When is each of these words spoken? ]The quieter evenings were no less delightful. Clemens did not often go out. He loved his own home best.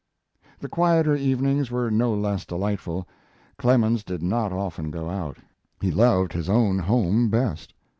]The 0.61 0.67
quieter 0.67 1.15
evenings 1.15 1.69
were 1.69 1.91
no 1.91 2.11
less 2.15 2.43
delightful. 2.43 3.07
Clemens 3.59 4.03
did 4.03 4.23
not 4.23 4.51
often 4.51 4.89
go 4.89 5.07
out. 5.11 5.37
He 5.79 5.91
loved 5.91 6.33
his 6.33 6.49
own 6.49 6.79
home 6.79 7.29
best. 7.29 7.75